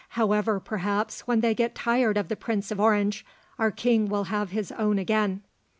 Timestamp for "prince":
2.35-2.71